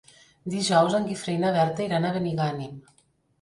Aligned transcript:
Dijous 0.53 0.95
en 0.99 1.05
Guifré 1.09 1.35
i 1.35 1.41
na 1.43 1.51
Berta 1.59 1.87
iran 1.89 2.09
a 2.09 2.13
Benigànim. 2.17 2.83